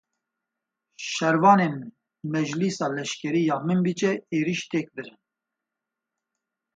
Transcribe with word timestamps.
Şervanên 1.11 1.75
Meclisa 2.33 2.87
Leşkerî 2.95 3.43
a 3.55 3.57
Minbicê 3.67 4.13
êriş 4.37 4.61
têk 4.71 4.87
birin 4.95 5.17